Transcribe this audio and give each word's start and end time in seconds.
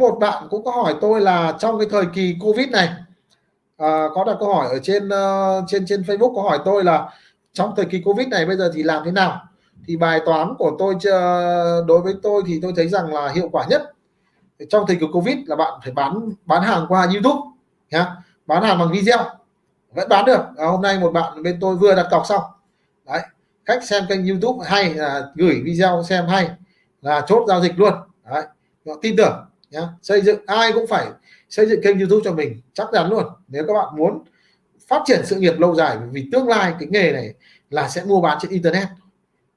có 0.00 0.10
một 0.10 0.18
bạn 0.20 0.46
cũng 0.50 0.64
có 0.64 0.70
hỏi 0.70 0.94
tôi 1.00 1.20
là 1.20 1.56
trong 1.58 1.78
cái 1.78 1.88
thời 1.90 2.04
kỳ 2.14 2.36
covid 2.40 2.68
này 2.68 2.88
à, 3.76 4.04
có 4.14 4.24
đặt 4.24 4.36
câu 4.40 4.54
hỏi 4.54 4.68
ở 4.68 4.78
trên 4.82 5.08
uh, 5.08 5.64
trên 5.68 5.86
trên 5.86 6.02
facebook 6.02 6.34
có 6.34 6.42
hỏi 6.42 6.58
tôi 6.64 6.84
là 6.84 7.08
trong 7.52 7.72
thời 7.76 7.84
kỳ 7.84 8.02
covid 8.04 8.28
này 8.28 8.46
bây 8.46 8.56
giờ 8.56 8.70
thì 8.74 8.82
làm 8.82 9.02
thế 9.04 9.10
nào? 9.10 9.40
Thì 9.86 9.96
bài 9.96 10.20
toán 10.26 10.54
của 10.58 10.76
tôi 10.78 10.94
đối 11.86 12.00
với 12.00 12.14
tôi 12.22 12.42
thì 12.46 12.58
tôi 12.62 12.72
thấy 12.76 12.88
rằng 12.88 13.14
là 13.14 13.28
hiệu 13.28 13.48
quả 13.52 13.66
nhất 13.68 13.92
trong 14.70 14.84
thời 14.86 14.96
kỳ 14.96 15.06
covid 15.12 15.36
là 15.46 15.56
bạn 15.56 15.72
phải 15.84 15.92
bán 15.92 16.30
bán 16.44 16.62
hàng 16.62 16.86
qua 16.88 17.08
youtube 17.12 17.40
nhá. 17.90 18.16
Bán 18.46 18.62
hàng 18.62 18.78
bằng 18.78 18.92
video 18.92 19.18
vẫn 19.92 20.08
bán 20.08 20.24
được. 20.24 20.40
À, 20.56 20.66
hôm 20.66 20.82
nay 20.82 20.98
một 20.98 21.10
bạn 21.10 21.42
bên 21.42 21.58
tôi 21.60 21.76
vừa 21.76 21.94
đặt 21.94 22.06
cọc 22.10 22.26
xong. 22.26 22.42
Đấy 23.06 23.20
khách 23.64 23.84
xem 23.84 24.04
kênh 24.08 24.26
youtube 24.26 24.68
hay 24.68 24.94
là 24.94 25.22
gửi 25.34 25.62
video 25.64 26.02
xem 26.08 26.26
hay 26.26 26.50
là 27.02 27.20
chốt 27.28 27.44
giao 27.48 27.60
dịch 27.60 27.78
luôn. 27.78 27.94
Đấy 28.30 28.42
họ 28.86 28.92
tin 29.02 29.16
tưởng 29.16 29.46
nhá. 29.70 29.88
Xây 30.02 30.20
dựng, 30.20 30.40
ai 30.46 30.72
cũng 30.72 30.86
phải 30.86 31.06
xây 31.48 31.66
dựng 31.66 31.82
kênh 31.82 31.98
youtube 31.98 32.22
cho 32.24 32.32
mình, 32.32 32.60
chắc 32.72 32.86
chắn 32.92 33.10
luôn. 33.10 33.24
Nếu 33.48 33.64
các 33.66 33.74
bạn 33.74 33.96
muốn 33.96 34.24
phát 34.88 35.02
triển 35.06 35.20
sự 35.24 35.36
nghiệp 35.36 35.58
lâu 35.58 35.74
dài, 35.74 35.96
vì 36.10 36.28
tương 36.32 36.48
lai 36.48 36.74
cái 36.78 36.88
nghề 36.90 37.12
này 37.12 37.34
là 37.70 37.88
sẽ 37.88 38.04
mua 38.04 38.20
bán 38.20 38.38
trên 38.40 38.50
internet. 38.50 38.88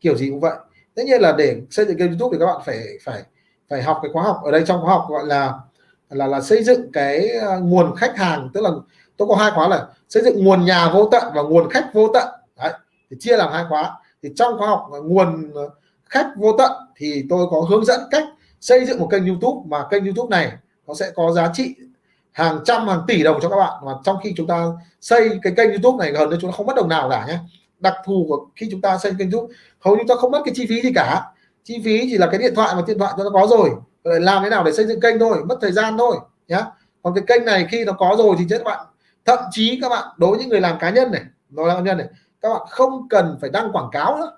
Kiểu 0.00 0.16
gì 0.16 0.30
cũng 0.30 0.40
vậy. 0.40 0.54
Tất 0.94 1.02
nhiên 1.06 1.20
là 1.20 1.32
để 1.38 1.56
xây 1.70 1.86
dựng 1.86 1.98
kênh 1.98 2.08
youtube 2.08 2.36
thì 2.36 2.40
các 2.40 2.46
bạn 2.46 2.60
phải 2.64 2.78
phải 3.04 3.22
phải 3.68 3.82
học 3.82 3.98
cái 4.02 4.10
khóa 4.12 4.22
học. 4.22 4.40
Ở 4.44 4.50
đây 4.50 4.62
trong 4.66 4.82
khóa 4.82 4.94
học 4.94 5.06
gọi 5.08 5.26
là 5.26 5.54
là 6.10 6.26
là 6.26 6.40
xây 6.40 6.64
dựng 6.64 6.92
cái 6.92 7.28
ờ, 7.28 7.60
nguồn 7.60 7.96
khách 7.96 8.16
hàng. 8.16 8.50
Tức 8.54 8.60
là 8.60 8.70
tôi 9.16 9.28
có 9.28 9.34
hai 9.36 9.50
khóa 9.50 9.68
là 9.68 9.86
xây 10.08 10.22
dựng 10.22 10.44
nguồn 10.44 10.64
nhà 10.64 10.90
vô 10.92 11.08
tận 11.12 11.24
và 11.34 11.42
nguồn 11.42 11.70
khách 11.70 11.90
vô 11.94 12.10
tận. 12.14 12.28
Đấy, 12.56 12.72
thì 13.10 13.16
chia 13.20 13.36
làm 13.36 13.52
hai 13.52 13.64
khóa. 13.68 13.92
Thì 14.22 14.32
trong 14.36 14.58
khóa 14.58 14.68
học 14.68 14.90
nguồn 15.04 15.52
khách 16.04 16.32
vô 16.36 16.52
tận 16.58 16.70
thì 16.96 17.26
tôi 17.30 17.46
có 17.50 17.60
hướng 17.60 17.84
dẫn 17.84 18.00
cách 18.10 18.24
xây 18.60 18.84
dựng 18.84 18.98
một 18.98 19.08
kênh 19.10 19.26
YouTube 19.26 19.60
mà 19.66 19.86
kênh 19.90 20.04
YouTube 20.04 20.36
này 20.36 20.52
nó 20.86 20.94
sẽ 20.94 21.10
có 21.14 21.32
giá 21.32 21.50
trị 21.54 21.74
hàng 22.32 22.58
trăm, 22.64 22.88
hàng 22.88 23.02
tỷ 23.06 23.22
đồng 23.22 23.38
cho 23.42 23.48
các 23.48 23.56
bạn. 23.56 23.72
Mà 23.84 23.92
trong 24.04 24.16
khi 24.24 24.34
chúng 24.36 24.46
ta 24.46 24.64
xây 25.00 25.30
cái 25.42 25.52
kênh 25.56 25.70
YouTube 25.70 26.04
này, 26.04 26.12
gần 26.12 26.30
như 26.30 26.36
chúng 26.40 26.50
ta 26.50 26.56
không 26.56 26.66
mất 26.66 26.76
đồng 26.76 26.88
nào 26.88 27.10
cả 27.10 27.26
nhé. 27.28 27.38
Đặc 27.78 27.94
thù 28.04 28.26
của 28.28 28.46
khi 28.56 28.68
chúng 28.70 28.80
ta 28.80 28.98
xây 28.98 29.12
kênh 29.18 29.30
YouTube, 29.30 29.54
hầu 29.80 29.96
như 29.96 30.02
ta 30.08 30.14
không 30.14 30.30
mất 30.30 30.42
cái 30.44 30.54
chi 30.54 30.66
phí 30.66 30.82
gì 30.82 30.92
cả. 30.94 31.22
Chi 31.64 31.82
phí 31.84 32.00
chỉ 32.10 32.18
là 32.18 32.26
cái 32.26 32.38
điện 32.38 32.54
thoại 32.54 32.74
mà 32.74 32.82
điện 32.86 32.98
thoại 32.98 33.12
cho 33.16 33.24
nó 33.24 33.30
có 33.30 33.46
rồi. 33.50 33.70
Làm 34.04 34.42
thế 34.42 34.50
nào 34.50 34.64
để 34.64 34.72
xây 34.72 34.86
dựng 34.86 35.00
kênh 35.00 35.18
thôi, 35.18 35.44
mất 35.48 35.58
thời 35.60 35.72
gian 35.72 35.98
thôi 35.98 36.16
nhé. 36.48 36.62
còn 37.02 37.14
cái 37.14 37.24
kênh 37.26 37.44
này 37.44 37.66
khi 37.70 37.84
nó 37.84 37.92
có 37.92 38.14
rồi 38.18 38.36
thì 38.38 38.44
các 38.50 38.64
bạn, 38.64 38.86
thậm 39.24 39.38
chí 39.50 39.78
các 39.82 39.88
bạn 39.88 40.04
đối 40.16 40.30
với 40.30 40.38
những 40.40 40.48
người 40.48 40.60
làm 40.60 40.78
cá 40.78 40.90
nhân 40.90 41.12
này, 41.12 41.22
nói 41.50 41.68
làm 41.68 41.76
cá 41.76 41.82
nhân 41.82 41.98
này, 41.98 42.06
các 42.40 42.48
bạn 42.48 42.62
không 42.70 43.08
cần 43.08 43.38
phải 43.40 43.50
đăng 43.50 43.72
quảng 43.72 43.88
cáo 43.92 44.16
nữa. 44.16 44.32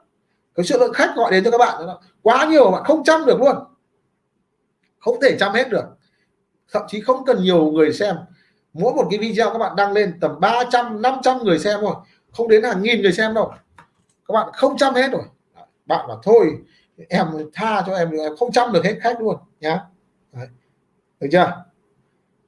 Cái 0.55 0.65
số 0.65 0.79
lượng 0.79 0.93
khách 0.93 1.17
gọi 1.17 1.33
đến 1.33 1.45
cho 1.45 1.51
các 1.51 1.59
bạn 1.59 1.87
quá 2.23 2.47
nhiều 2.51 2.71
bạn 2.71 2.85
không 2.85 3.05
chăm 3.05 3.27
được 3.27 3.41
luôn 3.41 3.57
không 5.03 5.21
thể 5.23 5.37
chăm 5.39 5.53
hết 5.53 5.71
được. 5.71 5.85
Thậm 6.73 6.83
chí 6.89 7.01
không 7.01 7.25
cần 7.25 7.43
nhiều 7.43 7.71
người 7.71 7.93
xem. 7.93 8.17
Mỗi 8.73 8.95
một 8.95 9.07
cái 9.11 9.19
video 9.19 9.51
các 9.51 9.59
bạn 9.59 9.77
đăng 9.77 9.93
lên 9.93 10.19
tầm 10.21 10.41
300 10.41 11.03
500 11.03 11.39
người 11.39 11.59
xem 11.59 11.81
thôi. 11.81 11.95
Không 12.33 12.49
đến 12.49 12.63
hàng 12.63 12.83
nghìn 12.83 13.03
người 13.03 13.13
xem 13.13 13.35
đâu. 13.35 13.53
Các 14.29 14.33
bạn 14.33 14.49
không 14.53 14.77
chăm 14.77 14.95
hết 14.95 15.13
rồi. 15.13 15.23
Bạn 15.87 16.09
bảo 16.09 16.21
thôi 16.23 16.59
em 17.09 17.27
tha 17.55 17.83
cho 17.87 17.95
em 17.95 18.11
em 18.11 18.37
không 18.37 18.53
chăm 18.53 18.73
được 18.73 18.85
hết 18.85 18.99
khách 19.01 19.21
luôn 19.21 19.37
nhá. 19.61 19.81
Đấy. 20.33 20.47
được 21.21 21.29
chưa? 21.33 21.65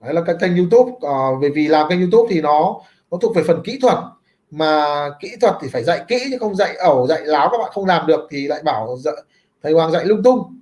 Đấy 0.00 0.14
là 0.14 0.22
cái 0.27 0.36
kênh 0.41 0.56
YouTube. 0.56 0.92
À, 1.02 1.16
bởi 1.41 1.50
vì 1.50 1.69
làm 1.69 1.88
kênh 1.88 2.00
YouTube 2.00 2.28
thì 2.30 2.41
nó 2.41 2.80
nó 3.10 3.19
thuộc 3.20 3.36
về 3.36 3.42
phần 3.47 3.62
kỹ 3.64 3.78
thuật. 3.82 3.98
Mà 4.50 4.84
kỹ 5.20 5.36
thuật 5.41 5.55
thì 5.62 5.69
phải 5.69 5.84
dạy 5.84 6.05
kỹ 6.08 6.27
chứ 6.30 6.36
không 6.41 6.55
dạy 6.55 6.77
ẩu 6.77 7.06
dạy 7.06 7.20
láo 7.25 7.48
các 7.52 7.58
bạn 7.58 7.70
không 7.72 7.86
làm 7.86 8.06
được 8.06 8.20
thì 8.30 8.47
lại 8.47 8.62
bảo 8.62 8.98
thầy 9.62 9.72
Hoàng 9.72 9.92
dạy 9.92 10.05
lung 10.05 10.22
tung. 10.22 10.60